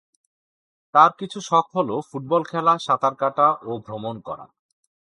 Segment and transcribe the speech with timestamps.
[0.93, 4.45] তার কিছু শখ হল ফুটবল খেলা, সাঁতার কাটা এবং ভ্রমণ করা।